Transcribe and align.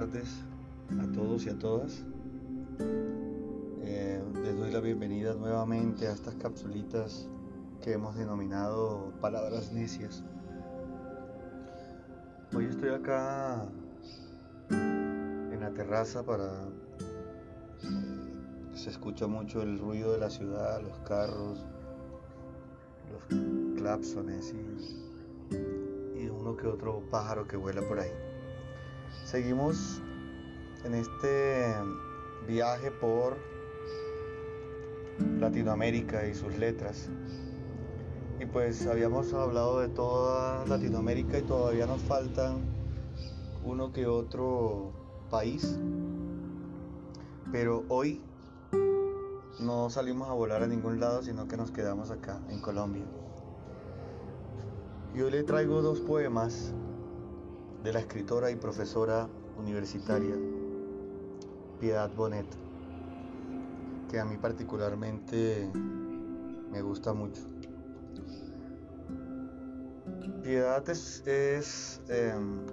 tardes 0.00 0.28
a 1.00 1.10
todos 1.12 1.46
y 1.46 1.48
a 1.48 1.58
todas. 1.58 2.04
Eh, 3.80 4.22
les 4.42 4.54
doy 4.58 4.70
la 4.70 4.80
bienvenida 4.80 5.32
nuevamente 5.32 6.06
a 6.06 6.12
estas 6.12 6.34
capsulitas 6.34 7.30
que 7.82 7.94
hemos 7.94 8.14
denominado 8.14 9.14
palabras 9.22 9.72
necias. 9.72 10.22
Hoy 12.54 12.66
estoy 12.66 12.90
acá 12.90 13.66
en 14.68 15.60
la 15.60 15.70
terraza 15.70 16.22
para... 16.22 16.50
Se 18.74 18.90
escucha 18.90 19.26
mucho 19.26 19.62
el 19.62 19.78
ruido 19.78 20.12
de 20.12 20.18
la 20.18 20.28
ciudad, 20.28 20.82
los 20.82 20.98
carros, 21.08 21.64
los 23.12 23.78
clapsones 23.78 24.52
y, 24.52 26.20
y 26.20 26.28
uno 26.28 26.54
que 26.54 26.66
otro 26.66 27.02
pájaro 27.10 27.48
que 27.48 27.56
vuela 27.56 27.80
por 27.80 27.98
ahí. 27.98 28.35
Seguimos 29.26 30.00
en 30.84 30.94
este 30.94 31.74
viaje 32.46 32.92
por 32.92 33.36
Latinoamérica 35.40 36.28
y 36.28 36.34
sus 36.36 36.56
letras. 36.58 37.08
Y 38.38 38.46
pues 38.46 38.86
habíamos 38.86 39.34
hablado 39.34 39.80
de 39.80 39.88
toda 39.88 40.64
Latinoamérica 40.66 41.40
y 41.40 41.42
todavía 41.42 41.86
nos 41.86 42.02
faltan 42.02 42.60
uno 43.64 43.92
que 43.92 44.06
otro 44.06 44.92
país. 45.28 45.76
Pero 47.50 47.82
hoy 47.88 48.22
no 49.58 49.90
salimos 49.90 50.28
a 50.28 50.34
volar 50.34 50.62
a 50.62 50.68
ningún 50.68 51.00
lado, 51.00 51.24
sino 51.24 51.48
que 51.48 51.56
nos 51.56 51.72
quedamos 51.72 52.12
acá, 52.12 52.40
en 52.48 52.60
Colombia. 52.60 53.06
Y 55.16 55.20
hoy 55.20 55.32
le 55.32 55.42
traigo 55.42 55.82
dos 55.82 56.00
poemas 56.00 56.72
de 57.86 57.92
la 57.92 58.00
escritora 58.00 58.50
y 58.50 58.56
profesora 58.56 59.28
universitaria 59.56 60.34
Piedad 61.78 62.10
Bonet, 62.16 62.48
que 64.10 64.18
a 64.18 64.24
mí 64.24 64.36
particularmente 64.38 65.70
me 66.72 66.82
gusta 66.82 67.12
mucho. 67.12 67.42
Piedad 70.42 70.82
es, 70.90 72.02
em, 72.08 72.66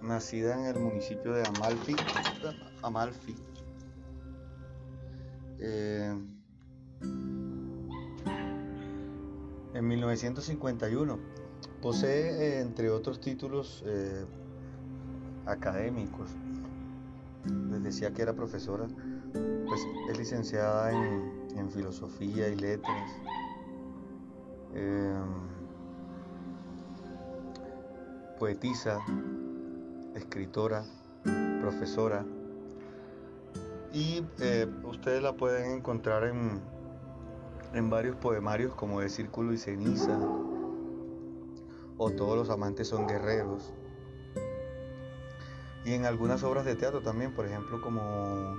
nacida 0.00 0.56
en 0.60 0.76
el 0.76 0.80
municipio 0.80 1.32
de 1.32 1.42
Amalfi, 1.44 1.96
Amalfi. 2.82 3.34
Em, 5.58 6.38
en 9.74 9.88
1951 9.88 11.37
posee, 11.80 12.60
entre 12.60 12.90
otros 12.90 13.20
títulos 13.20 13.82
eh, 13.86 14.24
académicos, 15.46 16.28
les 17.70 17.82
decía 17.82 18.12
que 18.12 18.22
era 18.22 18.34
profesora, 18.34 18.86
pues 19.32 19.80
es 20.10 20.18
licenciada 20.18 20.92
en, 20.92 21.38
filosofía 21.70 22.48
y 22.48 22.56
letras. 22.56 23.10
Em, 24.74 25.48
poetisa, 28.38 29.00
escritora, 30.14 30.84
profesora. 31.60 32.24
Y 33.92 34.24
eh, 34.40 34.66
ustedes 34.84 35.22
la 35.22 35.34
pueden 35.34 35.72
encontrar 35.72 36.24
en, 36.24 36.60
en 37.74 37.90
varios 37.90 38.16
poemarios 38.16 38.74
como 38.74 39.00
de 39.00 39.08
Círculo 39.08 39.52
y 39.52 39.58
Ceniza, 39.58 40.18
o 41.98 42.10
Todos 42.10 42.36
los 42.36 42.50
amantes 42.50 42.88
son 42.88 43.06
guerreros, 43.06 43.74
y 45.88 45.94
en 45.94 46.04
algunas 46.04 46.42
obras 46.42 46.66
de 46.66 46.76
teatro 46.76 47.00
también, 47.00 47.32
por 47.32 47.46
ejemplo, 47.46 47.80
como 47.80 48.54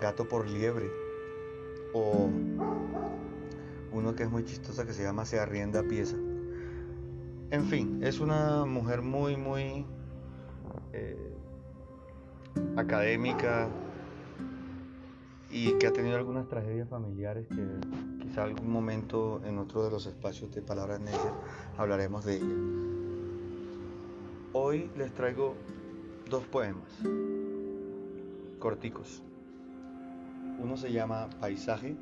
Gato 0.00 0.26
por 0.28 0.48
Liebre. 0.48 0.90
O 1.92 2.28
uno 3.92 4.14
que 4.16 4.24
es 4.24 4.30
muy 4.30 4.44
chistosa 4.44 4.84
que 4.84 4.92
se 4.92 5.04
llama 5.04 5.24
Se 5.24 5.38
arrienda 5.38 5.84
pieza. 5.84 6.16
En 7.50 7.66
fin, 7.66 8.00
es 8.02 8.18
una 8.18 8.64
mujer 8.64 9.02
muy, 9.02 9.36
muy 9.36 9.86
eh, 10.92 11.36
académica 12.76 13.68
y 15.48 15.74
que 15.78 15.86
ha 15.86 15.92
tenido 15.92 16.16
algunas 16.16 16.48
tragedias 16.48 16.88
familiares 16.88 17.46
que 17.46 18.15
quizá 18.36 18.44
algún 18.44 18.70
momento 18.70 19.40
en 19.46 19.56
otro 19.56 19.82
de 19.82 19.90
los 19.90 20.04
espacios 20.04 20.54
de 20.54 20.60
Palabras 20.60 21.00
Negras 21.00 21.32
hablaremos 21.78 22.26
de 22.26 22.36
ella. 22.36 22.54
Hoy 24.52 24.90
les 24.94 25.10
traigo 25.14 25.54
dos 26.28 26.44
poemas 26.44 26.90
corticos. 28.58 29.22
Uno 30.58 30.76
se 30.76 30.92
llama 30.92 31.30
Paisaje 31.40 31.96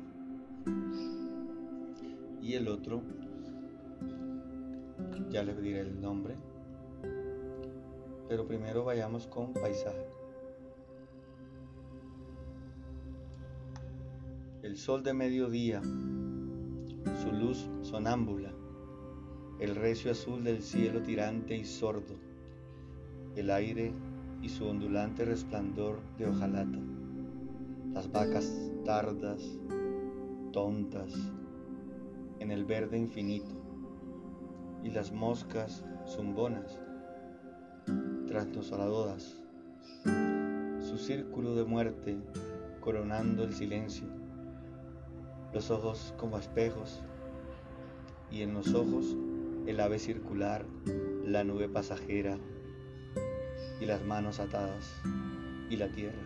y 2.41 2.53
el 2.53 2.67
otro, 2.67 3.01
ya 5.29 5.41
les 5.41 5.61
diré 5.61 5.79
el 5.81 6.01
nombre, 6.01 6.35
pero 8.27 8.45
primero 8.45 8.83
vayamos 8.83 9.25
con 9.27 9.53
Paisaje. 9.53 10.05
El 14.63 14.77
sol 14.77 15.03
de 15.03 15.13
mediodía, 15.13 15.79
su 17.21 17.31
luz 17.31 17.69
sonámbula, 17.81 18.53
el 19.59 19.75
recio 19.75 20.11
azul 20.11 20.43
del 20.43 20.61
cielo 20.61 21.01
tirante 21.01 21.55
y 21.55 21.65
sordo, 21.65 22.15
el 23.35 23.49
aire 23.51 23.93
y 24.41 24.49
su 24.49 24.65
ondulante 24.65 25.25
resplandor 25.25 25.99
de 26.17 26.27
hojalata, 26.27 26.79
las 27.93 28.11
vacas 28.11 28.71
tardas, 28.83 29.41
tontas, 30.51 31.13
en 32.39 32.51
el 32.51 32.65
verde 32.65 32.97
infinito, 32.97 33.53
y 34.83 34.91
las 34.91 35.11
moscas 35.11 35.83
zumbonas, 36.07 36.79
trasnosoladoras, 38.27 39.41
su 40.79 40.97
círculo 40.97 41.55
de 41.55 41.65
muerte 41.65 42.17
coronando 42.81 43.43
el 43.43 43.53
silencio, 43.53 44.07
los 45.55 45.71
ojos 45.71 46.13
como 46.17 46.37
espejos, 46.37 47.01
y 48.29 48.41
en 48.41 48.53
los 48.53 48.73
ojos 48.73 49.15
el 49.65 49.79
ave 49.79 49.99
circular, 49.99 50.65
la 51.23 51.45
nube 51.45 51.69
pasajera, 51.69 52.37
y 53.79 53.85
las 53.85 54.03
manos 54.03 54.41
atadas 54.41 54.85
y 55.69 55.77
la 55.77 55.87
tierra, 55.93 56.21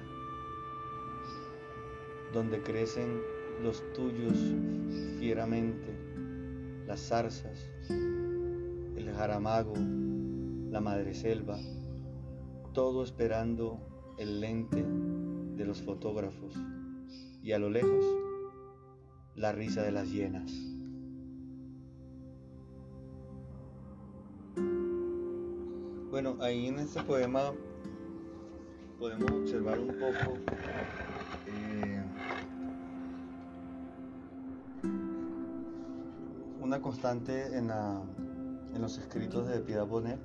donde 2.33 2.63
crecen 2.63 3.21
los 3.61 3.83
tuyos 3.93 4.33
fieramente, 5.19 5.95
las 6.87 6.99
zarzas, 6.99 7.69
el 7.87 9.13
jaramago, 9.15 9.75
la 10.71 10.81
madreselva, 10.81 11.59
todo 12.73 13.03
esperando 13.03 13.77
el 14.17 14.41
lente 14.41 14.83
de 14.83 15.65
los 15.65 15.83
fotógrafos 15.83 16.55
y 17.43 17.51
a 17.51 17.59
lo 17.59 17.69
lejos 17.69 18.03
la 19.35 19.51
risa 19.51 19.81
de 19.81 19.91
las 19.91 20.11
hienas. 20.11 20.51
Bueno, 26.09 26.37
ahí 26.41 26.67
en 26.67 26.79
este 26.79 27.01
poema 27.03 27.53
podemos 28.99 29.31
observar 29.31 29.79
un 29.79 29.87
poco 29.87 30.37
eh, 31.47 32.03
una 36.59 36.81
constante 36.81 37.55
en, 37.55 37.69
en, 37.69 38.81
los 38.81 38.97
escritos 38.97 39.47
de 39.47 39.59
Piedad 39.59 39.85
Bonet 39.85 40.19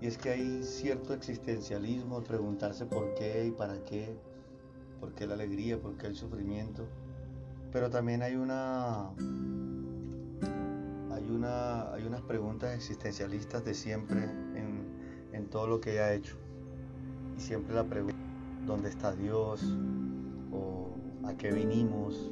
y 0.00 0.06
es 0.06 0.18
que 0.18 0.30
hay 0.30 0.62
cierto 0.64 1.12
existencialismo, 1.12 2.24
preguntarse 2.24 2.86
por 2.86 3.14
qué 3.14 3.46
y 3.46 3.50
para 3.50 3.84
qué, 3.84 4.18
por 4.98 5.12
qué 5.12 5.26
la 5.26 5.34
alegría, 5.34 5.80
por 5.80 5.96
qué 5.96 6.06
el 6.06 6.16
sufrimiento, 6.16 6.88
pero 7.72 7.90
también 7.90 8.22
hay 8.22 8.36
una 8.36 9.10
hay 11.10 11.30
una 11.30 11.92
hay 11.92 12.04
unas 12.04 12.22
preguntas 12.22 12.74
existencialistas 12.74 13.64
de 13.64 13.74
siempre 13.74 14.24
en 14.24 14.78
en 15.32 15.46
todo 15.48 15.66
lo 15.66 15.80
que 15.80 15.92
ella 15.92 16.06
ha 16.06 16.14
hecho. 16.14 16.36
Y 17.36 17.40
siempre 17.40 17.74
la 17.74 17.84
pregunta, 17.84 18.16
¿dónde 18.66 18.88
está 18.88 19.14
Dios? 19.14 19.62
¿O 20.52 20.90
a 21.24 21.34
qué 21.34 21.50
vinimos? 21.52 22.30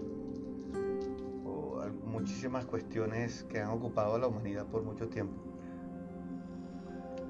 O 1.45 1.85
muchísimas 2.05 2.67
cuestiones 2.67 3.45
que 3.45 3.61
han 3.61 3.71
ocupado 3.71 4.17
a 4.17 4.19
la 4.19 4.27
humanidad 4.27 4.67
por 4.67 4.83
mucho 4.83 5.09
tiempo. 5.09 5.43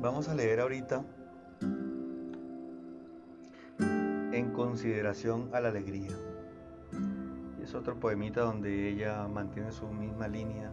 Vamos 0.00 0.28
a 0.28 0.34
leer 0.34 0.60
ahorita 0.60 1.04
en 4.32 4.52
consideración 4.54 5.50
a 5.52 5.60
la 5.60 5.68
alegría. 5.68 6.10
Es 7.66 7.74
otro 7.74 7.98
poemita 7.98 8.42
donde 8.42 8.90
ella 8.90 9.26
mantiene 9.26 9.72
su 9.72 9.88
misma 9.88 10.28
línea 10.28 10.70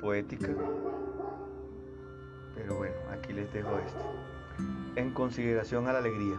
poética 0.00 0.48
Pero 2.56 2.74
bueno, 2.74 2.96
aquí 3.12 3.32
les 3.32 3.52
dejo 3.52 3.78
esto. 3.78 4.04
En 4.96 5.12
consideración 5.12 5.86
a 5.86 5.92
la 5.92 6.00
alegría. 6.00 6.34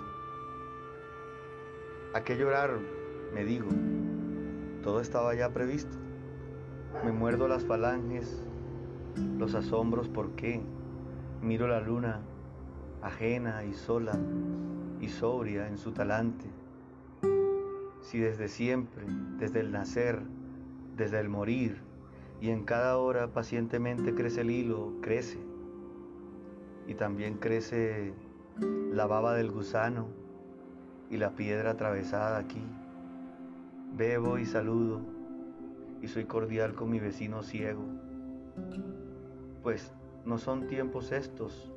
¿A 2.14 2.26
qué 2.26 2.36
llorar? 2.36 2.78
Me 3.34 3.46
digo. 3.46 3.70
Todo 4.84 5.00
estaba 5.00 5.34
ya 5.34 5.54
previsto. 5.54 5.96
Me 7.06 7.14
muerdo 7.14 7.48
las 7.48 7.64
falanges, 7.64 8.44
los 9.38 9.56
asombros, 9.56 10.10
¿por 10.10 10.32
qué? 10.32 10.62
Miro 11.42 11.70
la 11.70 11.80
luna, 11.80 12.20
ajena 13.02 13.64
y 13.64 13.74
sola 13.74 14.20
y 15.00 15.08
sobria 15.08 15.70
en 15.70 15.78
su 15.78 15.94
talante. 15.94 16.67
Si 18.08 18.20
desde 18.20 18.48
siempre, 18.48 19.04
desde 19.38 19.60
el 19.60 19.74
nacer, 19.74 20.22
desde 20.96 21.20
el 21.20 21.28
morir, 21.28 21.82
y 22.40 22.52
en 22.52 22.64
cada 22.64 22.98
hora 22.98 23.34
pacientemente 23.34 24.16
crece 24.16 24.42
el 24.42 24.50
hilo, 24.50 24.94
crece. 25.02 25.38
Y 26.88 26.94
también 26.94 27.38
crece 27.38 28.14
la 28.94 29.08
baba 29.08 29.34
del 29.34 29.52
gusano 29.52 30.08
y 31.10 31.18
la 31.18 31.32
piedra 31.32 31.72
atravesada 31.72 32.38
aquí. 32.38 32.64
Bebo 33.98 34.38
y 34.38 34.46
saludo 34.46 35.02
y 36.02 36.08
soy 36.08 36.24
cordial 36.24 36.76
con 36.76 36.90
mi 36.90 37.02
vecino 37.02 37.44
ciego. 37.44 37.84
Pues 39.64 39.92
no 40.24 40.38
son 40.38 40.68
tiempos 40.68 41.12
estos 41.12 41.74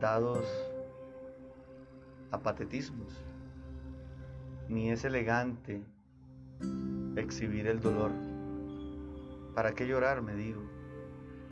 dados 0.00 0.46
a 2.30 2.38
patetismos, 2.38 3.22
ni 4.68 4.90
es 4.90 5.04
elegante 5.04 5.82
exhibir 7.16 7.66
el 7.66 7.80
dolor. 7.80 8.10
¿Para 9.54 9.74
qué 9.74 9.86
llorar? 9.86 10.22
me 10.22 10.34
digo. 10.34 10.62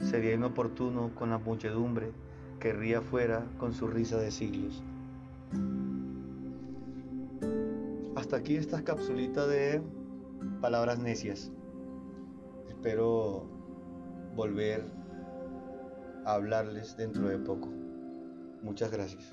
Sería 0.00 0.34
inoportuno 0.34 1.10
con 1.14 1.30
la 1.30 1.38
muchedumbre 1.38 2.12
que 2.60 2.72
ría 2.72 2.98
afuera 2.98 3.44
con 3.58 3.72
su 3.72 3.86
risa 3.86 4.18
de 4.18 4.30
siglos. 4.30 4.82
Hasta 8.14 8.36
aquí 8.36 8.56
esta 8.56 8.82
capsulita 8.82 9.46
de 9.46 9.82
palabras 10.60 10.98
necias. 10.98 11.50
Espero 12.68 13.46
volver 14.34 14.84
a 16.24 16.34
hablarles 16.34 16.96
dentro 16.96 17.28
de 17.28 17.38
poco. 17.38 17.68
Muchas 18.62 18.90
gracias. 18.90 19.30